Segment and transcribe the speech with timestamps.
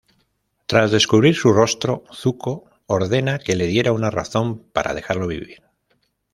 [0.65, 5.61] Tras descubrir su rostro, Zuko ordena que le diera una razón para dejarlo vivir.